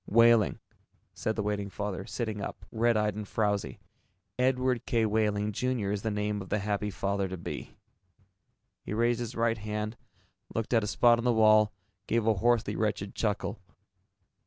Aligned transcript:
"Wehling," 0.09 0.57
said 1.13 1.35
the 1.35 1.43
waiting 1.43 1.69
father, 1.69 2.07
sitting 2.07 2.41
up, 2.41 2.65
red 2.71 2.97
eyed 2.97 3.13
and 3.13 3.27
frowzy. 3.27 3.79
"Edward 4.39 4.87
K. 4.87 5.05
Wehling, 5.05 5.51
Jr., 5.51 5.91
is 5.91 6.01
the 6.01 6.09
name 6.09 6.41
of 6.41 6.49
the 6.49 6.57
happy 6.57 6.89
father 6.89 7.27
to 7.27 7.37
be." 7.37 7.77
He 8.83 8.95
raised 8.95 9.19
his 9.19 9.35
right 9.35 9.59
hand, 9.59 9.97
looked 10.55 10.73
at 10.73 10.83
a 10.83 10.87
spot 10.87 11.19
on 11.19 11.23
the 11.23 11.31
wall, 11.31 11.71
gave 12.07 12.25
a 12.25 12.33
hoarsely 12.33 12.75
wretched 12.75 13.13
chuckle. 13.13 13.59